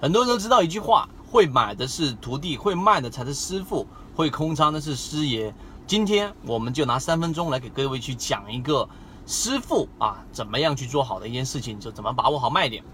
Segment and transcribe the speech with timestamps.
[0.00, 5.52] 很多人都知道一句话：会买的是徒弟，会卖的才是师傅，会空仓的是师爷。
[5.88, 8.88] 今天我们就拿三分钟来给各位去讲一个
[9.26, 12.84] 师傅啊，怎么样去做好的一件事情，就怎么把握好卖点。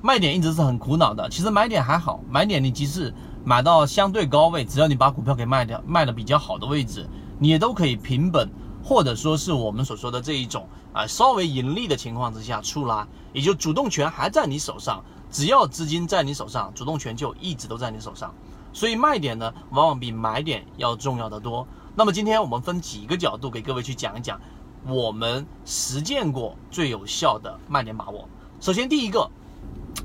[0.00, 3.12] 卖点一直是很苦恼的，其实买点还好，买点你即使
[3.44, 7.06] 买到相对高位，只要你把股票给卖掉，卖的比较好的位置，
[7.38, 8.48] 你也都可以平本，
[8.82, 15.04] 或者说是我们所说的这一种啊稍微盈利的情况之下出来，也就主动权还在你手上，
[15.34, 18.32] 只要资金在你手上，主动权就一直都在你手上。
[18.72, 21.66] 所以卖点呢，往往比买点要重要的多。
[21.96, 24.40] 那么今天我们分几个角度给各位去讲一讲，
[24.86, 28.28] 我们实践过最有效的卖点把握。
[28.60, 29.28] 首先第一个。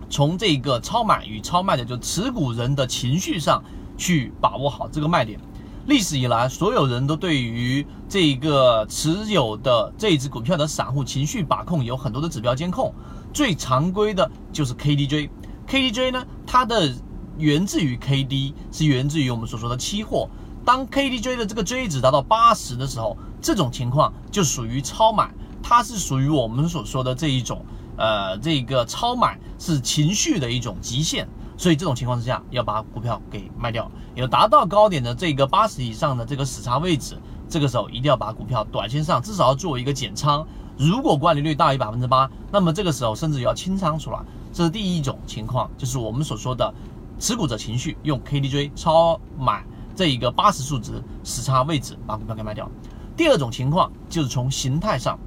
[0.08, 3.64] 从这个超买与超卖的就持股人的情绪上
[3.98, 5.40] 去把握好这个卖点。
[5.86, 12.94] 历史以来，所有人都对于这个持有的这一只股票的散户情绪把控有很多的指标监控。
[13.34, 15.30] 最常规的就是 KDJ。
[15.68, 16.94] KDJ 呢，它的
[17.38, 20.30] 源自于 KD，是源自于我们所说的期货。
[20.66, 25.32] 当 KDJ 的这个 J 值达到八十的时候，这种情况就属于超买，
[25.64, 27.66] 它是属于我们所说的这一种。
[27.98, 33.92] 呃，这个超买是情绪的一种极限，所以这种情况之下要把股票给卖掉。
[34.16, 37.18] 有达到高点的这个八十以上的这个死叉位置，
[37.50, 40.46] 这个时候一定要把股票短线上至少要做一个减仓。
[40.78, 44.20] 如果管理率大于百分之八，那么这个时候甚至要清仓出来。
[44.54, 46.74] 这是第一种情况，就是我们所说的
[47.20, 52.70] 持股者情绪用 KDJ 超买这一个八十数值时差位置把股票给卖掉。
[53.18, 55.20] 第二种情况就是从形态上，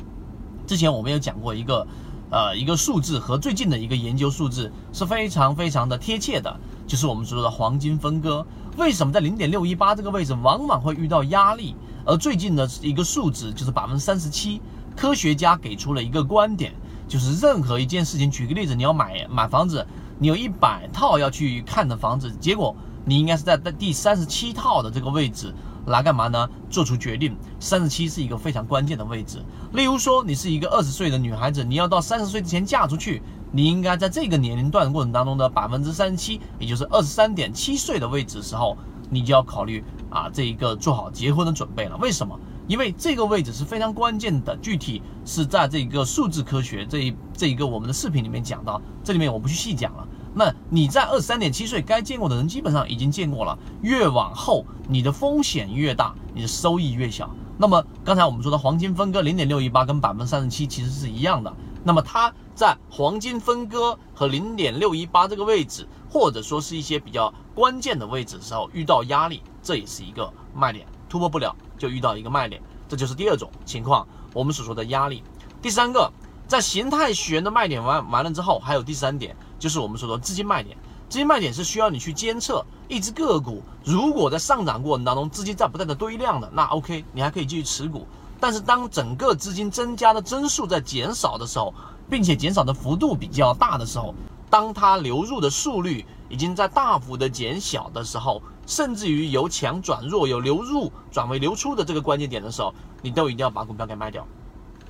[0.67, 1.87] 之前我们有讲过一个。
[2.35, 8.43] 呃，一个数字和最近的一个研究数字是非常非常的贴切的，就是我们所说的黄金分割。
[8.79, 11.77] 为什么在零点六一八这个位置往往会遇到压力？
[12.05, 14.61] 而最近的一个数值就是百分之三十七。
[14.95, 16.73] 科学家给出了一个观点，
[17.09, 19.87] 就是任何一件事情，举个例子，你要买买房子，
[20.19, 25.55] 你有一百套要去看的房子，结果你应该是在在第三十七套的这个位置。
[25.87, 26.49] 来干嘛呢？
[26.71, 29.43] 做出决定，三十七是一个非常关键的位置。
[29.73, 33.21] 例如说，你是一个二十岁的女孩子，你要到三十岁之前嫁出去，
[33.51, 38.77] 你应该在这个年龄段过程当中的百分之三十七，也就是二十三点七岁的位置时候，
[39.13, 41.97] 你就要考虑啊，这一个做好结婚的准备了。
[41.99, 42.37] 为什么？
[42.67, 50.09] 因为这个位置是非常关键的，具体是在这个数字科学这一这一个我们的视频里面讲到，这里面我不去细讲了。
[50.35, 57.29] 那你在二十三点七岁该见过的人基本上已经见过了，越往后你的风险越大，你的收益越小。
[57.59, 61.53] 那么刚才我们说的黄金分割零点六一八跟百分之三十七其实是一样的。
[61.85, 75.25] 那么它在黄金分割和零点六一八这个位置，或者说是一些比较关键的位置的时候遇到压力，这也是一个卖点，突破不了就遇到一个卖点，这就是第二种情况，我们所说的压力。
[75.61, 76.09] 第三个，
[76.47, 79.37] 在形态学的卖点完完了之后，还有第三点。
[79.59, 80.79] 就是我们所说资金卖点，
[81.09, 88.07] 资金卖点是需要你去监测一只个股，如果在上涨过程当中资金在不断的堆量的，那 OK，你还可以继续持股。
[88.39, 91.73] 但是当整个资金增加的增速在减少的时候，
[92.13, 94.15] 并且减少的幅度比较大的时候，
[94.51, 104.27] 当它流入的速率已经在大幅的减小的时候，甚至于由强转弱，由流入转为流出的这个关键点的时候，你都一定要把股票给卖掉。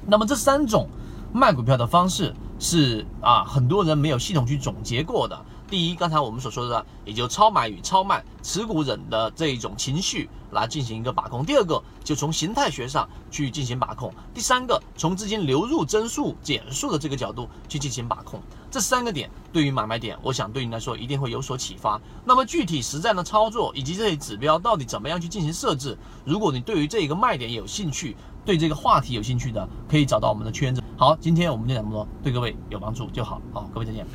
[0.04, 0.88] 那么这三种
[1.32, 2.34] 卖股票的方式。
[2.58, 5.36] 是啊，很多人没有系统去总结过的。
[5.72, 11.42] 第一，刚才我们所说的，也就超买与超卖持股人的这一种情绪来进行一个把控。
[11.46, 14.12] 第二个，就从形态学上去进行把控。
[14.34, 18.38] 第三个，从资金流入增速减速的这个角度去进行把控。
[18.70, 21.98] 这三个点对于买卖点，我想对你来说一定会有所启发。
[22.22, 25.96] 那么具体实战的操作以及这些指标到底怎么样去进行设置？
[26.22, 30.82] 如果你对于这一个卖点有兴趣，对这个话题有兴趣的，可以找到我们的圈子。
[30.98, 33.40] 好，今天我们就讲这么多，对各位有帮助就好。
[33.54, 34.06] 好，各位再见。